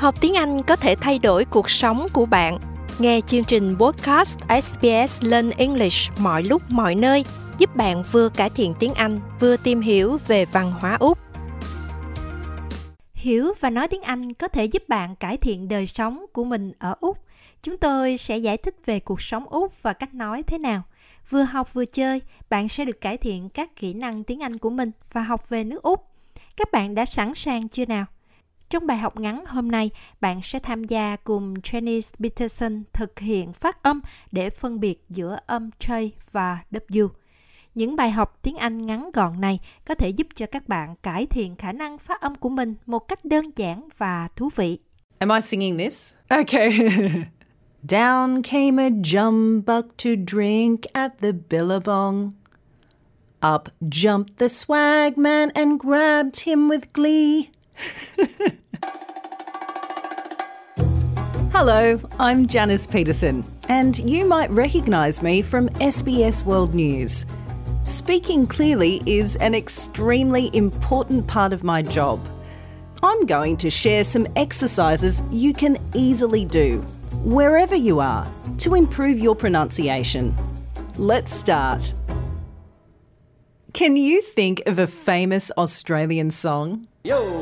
[0.00, 2.58] Học tiếng Anh có thể thay đổi cuộc sống của bạn.
[2.98, 7.24] Nghe chương trình podcast SBS Learn English mọi lúc mọi nơi
[7.58, 11.18] giúp bạn vừa cải thiện tiếng Anh, vừa tìm hiểu về văn hóa Úc.
[13.14, 16.72] Hiểu và nói tiếng Anh có thể giúp bạn cải thiện đời sống của mình
[16.78, 17.18] ở Úc.
[17.62, 20.82] Chúng tôi sẽ giải thích về cuộc sống Úc và cách nói thế nào.
[21.30, 22.20] Vừa học vừa chơi,
[22.50, 25.64] bạn sẽ được cải thiện các kỹ năng tiếng Anh của mình và học về
[25.64, 26.06] nước Úc.
[26.56, 28.06] Các bạn đã sẵn sàng chưa nào?
[28.70, 33.52] Trong bài học ngắn hôm nay, bạn sẽ tham gia cùng Janice Peterson thực hiện
[33.52, 34.00] phát âm
[34.32, 37.08] để phân biệt giữa âm J và W.
[37.74, 41.26] Những bài học tiếng Anh ngắn gọn này có thể giúp cho các bạn cải
[41.26, 44.78] thiện khả năng phát âm của mình một cách đơn giản và thú vị.
[45.18, 46.12] Am I singing this?
[46.28, 46.70] Okay.
[47.88, 52.32] Down came a jumbuck to drink at the billabong.
[53.54, 57.42] Up jumped the swagman and grabbed him with glee.
[61.62, 67.26] Hello, I'm Janice Peterson, and you might recognise me from SBS World News.
[67.84, 72.26] Speaking clearly is an extremely important part of my job.
[73.02, 76.78] I'm going to share some exercises you can easily do,
[77.24, 78.26] wherever you are,
[78.60, 80.34] to improve your pronunciation.
[80.96, 81.92] Let's start.
[83.74, 86.86] Can you think of a famous Australian song?
[87.04, 87.39] Yo,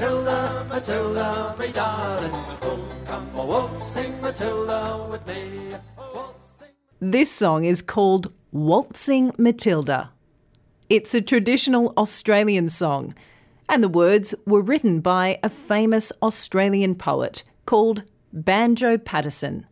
[0.00, 2.30] Matilda, Matilda, darling.
[2.62, 5.74] Oh, come oh, a waltzing Matilda with me.
[5.98, 6.68] Oh, waltzing.
[7.00, 10.12] This song is called Waltzing Matilda.
[10.88, 13.12] It's a traditional Australian song,
[13.68, 19.66] and the words were written by a famous Australian poet called Banjo Paterson.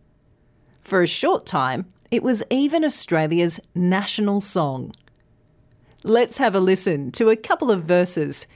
[0.81, 4.91] For a short time, it was even Australia's national song.
[6.03, 8.49] Let's have a listen to a couple of verses.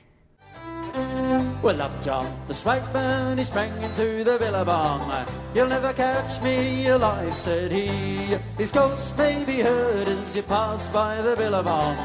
[1.63, 5.27] Well, up jumped the swagman, he sprang into the billabong.
[5.55, 8.39] You'll never catch me alive, said he.
[8.57, 11.99] His ghost may be heard as you pass by the billabong.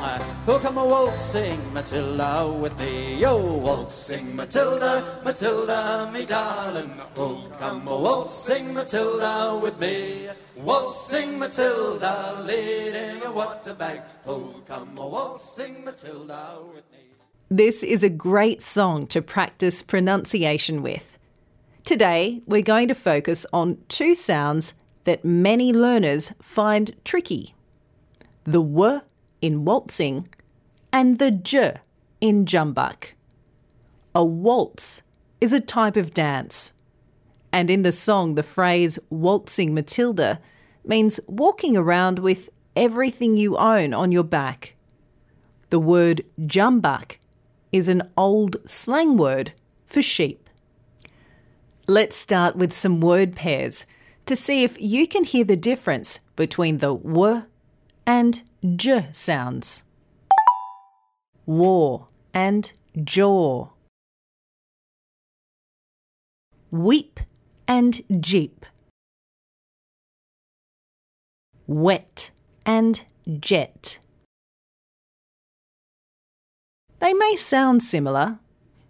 [0.45, 3.25] Oh, come a waltzing Matilda with me.
[3.25, 6.91] Oh, waltzing Matilda, Matilda, me darling.
[7.15, 10.27] Oh, come a waltzing Matilda with me.
[10.57, 14.01] Waltzing Matilda, leading a water bag.
[14.27, 17.04] Oh, come a waltzing Matilda with me.
[17.49, 21.15] This is a great song to practice pronunciation with.
[21.83, 24.73] Today, we're going to focus on two sounds
[25.03, 27.53] that many learners find tricky
[28.45, 29.01] the W
[29.41, 30.27] in waltzing
[30.91, 31.75] and the J
[32.19, 33.09] in jumbuck.
[34.15, 35.03] A waltz
[35.39, 36.71] is a type of dance.
[37.51, 40.39] And in the song, the phrase waltzing Matilda
[40.83, 44.73] means walking around with everything you own on your back.
[45.69, 47.17] The word jumbuck
[47.75, 49.51] is an old slang word
[49.85, 50.49] for sheep.
[51.87, 53.85] Let's start with some word pairs
[54.25, 57.43] to see if you can hear the difference between the W
[58.07, 58.41] and
[58.75, 59.83] J sounds.
[61.45, 62.71] War and
[63.03, 63.69] jaw.
[66.71, 67.19] Weep
[67.67, 68.65] and jeep.
[71.67, 72.31] Wet
[72.65, 73.03] and
[73.39, 73.99] jet.
[76.99, 78.39] They may sound similar,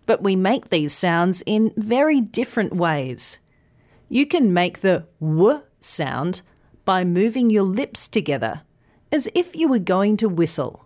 [0.06, 3.40] but we make these sounds in very different ways.
[4.10, 6.42] You can make the w sound
[6.86, 8.62] by moving your lips together,
[9.12, 10.86] as if you were going to whistle.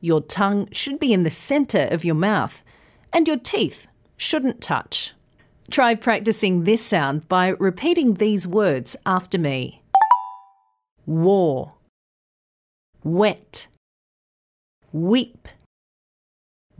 [0.00, 2.64] Your tongue should be in the centre of your mouth,
[3.12, 3.86] and your teeth
[4.16, 5.14] shouldn't touch.
[5.70, 9.82] Try practicing this sound by repeating these words after me
[11.06, 11.74] war,
[13.02, 13.66] wet,
[14.92, 15.48] weep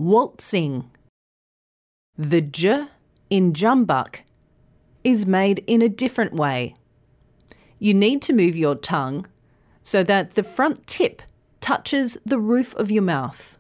[0.02, 0.90] waltzing.
[2.18, 2.88] The j
[3.30, 4.22] in jumbuck
[5.04, 6.74] is made in a different way.
[7.78, 9.26] You need to move your tongue
[9.82, 11.22] so that the front tip
[11.60, 13.56] touches the roof of your mouth,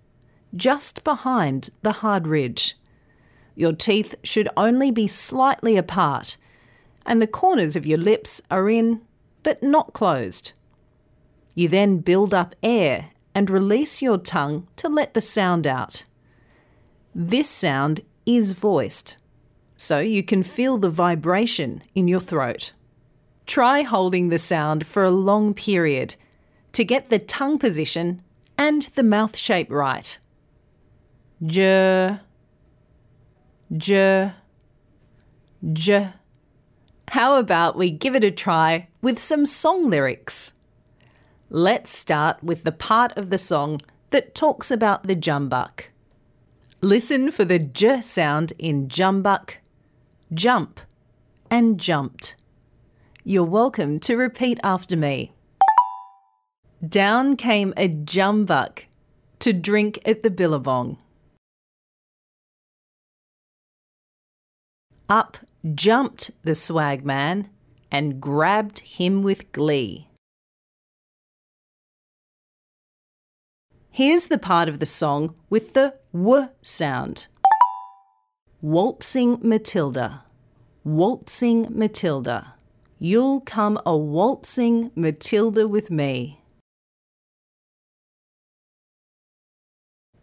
[0.54, 2.76] just behind the hard ridge.
[3.54, 6.36] Your teeth should only be slightly apart,
[7.06, 9.00] and the corners of your lips are in,
[9.44, 10.52] but not closed.
[11.54, 16.04] You then build up air and release your tongue to let the sound out.
[17.14, 19.18] This sound is voiced,
[19.76, 22.72] so you can feel the vibration in your throat.
[23.46, 26.14] Try holding the sound for a long period
[26.72, 28.22] to get the tongue position
[28.56, 30.18] and the mouth shape right.
[31.44, 32.18] J,
[33.76, 34.32] j,
[35.72, 36.12] j.
[37.08, 40.52] How about we give it a try with some song lyrics?
[41.50, 45.91] Let's start with the part of the song that talks about the jumbuck.
[46.84, 49.58] Listen for the j sound in jumbuck,
[50.34, 50.80] jump,
[51.48, 52.34] and jumped.
[53.22, 55.32] You're welcome to repeat after me.
[56.84, 58.86] Down came a jumbuck
[59.38, 60.98] to drink at the billabong.
[65.08, 65.38] Up
[65.76, 67.46] jumped the swagman
[67.92, 70.08] and grabbed him with glee.
[73.88, 77.26] Here's the part of the song with the W sound.
[78.60, 80.22] Waltzing Matilda,
[80.84, 82.54] waltzing Matilda.
[82.98, 86.38] You'll come a waltzing Matilda with me.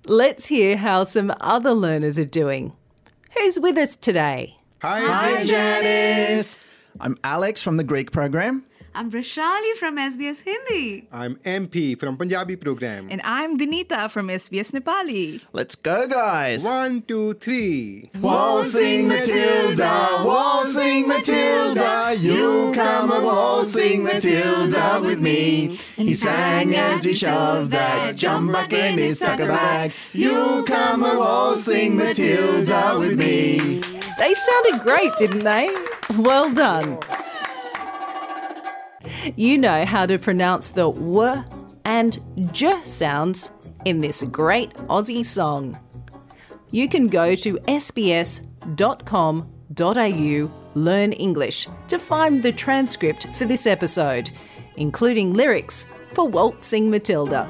[0.06, 2.74] Let's hear how some other learners are doing.
[3.36, 4.58] Who's with us today?
[4.84, 6.64] Hi, Hi, Janice.
[7.00, 8.64] I'm Alex from the Greek program.
[9.00, 11.08] I'm Rashali from SBS Hindi.
[11.10, 13.08] I'm MP from Punjabi program.
[13.10, 15.40] And I'm Dinita from SBS Nepali.
[15.54, 16.66] Let's go, guys.
[16.66, 18.12] One, two, three.
[18.20, 25.80] Waltzing Matilda, waltzing Matilda, you come a waltzing Matilda with me.
[25.96, 29.94] He sang as we shoved that jumbuck in his tucker bag.
[30.12, 33.80] You come a waltzing Matilda with me.
[34.20, 35.74] They sounded great, didn't they?
[36.18, 37.00] Well done.
[39.36, 41.44] You know how to pronounce the W
[41.86, 42.20] and
[42.52, 43.50] J sounds
[43.86, 45.80] in this great Aussie song.
[46.72, 48.50] You can go to sbs.com.au
[50.76, 54.30] learn English to find the transcript for this episode,
[54.78, 57.50] including lyrics for Waltzing Matilda.